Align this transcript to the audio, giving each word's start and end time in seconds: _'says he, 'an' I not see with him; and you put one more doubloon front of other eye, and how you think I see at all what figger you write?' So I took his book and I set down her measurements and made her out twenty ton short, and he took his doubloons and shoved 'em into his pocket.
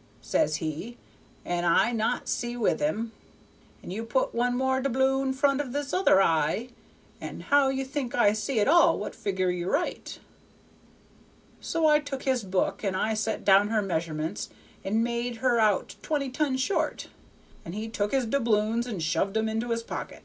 _'says 0.22 0.56
he, 0.56 0.96
'an' 1.44 1.66
I 1.66 1.92
not 1.92 2.26
see 2.26 2.56
with 2.56 2.80
him; 2.80 3.12
and 3.82 3.92
you 3.92 4.02
put 4.02 4.34
one 4.34 4.56
more 4.56 4.80
doubloon 4.80 5.34
front 5.34 5.60
of 5.60 5.74
other 5.92 6.22
eye, 6.22 6.70
and 7.20 7.42
how 7.42 7.68
you 7.68 7.84
think 7.84 8.14
I 8.14 8.32
see 8.32 8.60
at 8.60 8.66
all 8.66 8.98
what 8.98 9.14
figger 9.14 9.50
you 9.50 9.70
write?' 9.70 10.18
So 11.60 11.86
I 11.86 11.98
took 12.00 12.22
his 12.22 12.44
book 12.44 12.82
and 12.82 12.96
I 12.96 13.12
set 13.12 13.44
down 13.44 13.68
her 13.68 13.82
measurements 13.82 14.48
and 14.84 15.04
made 15.04 15.36
her 15.44 15.58
out 15.60 15.96
twenty 16.00 16.30
ton 16.30 16.56
short, 16.56 17.08
and 17.62 17.74
he 17.74 17.86
took 17.86 18.12
his 18.12 18.24
doubloons 18.24 18.86
and 18.86 19.02
shoved 19.02 19.36
'em 19.36 19.50
into 19.50 19.68
his 19.68 19.82
pocket. 19.82 20.22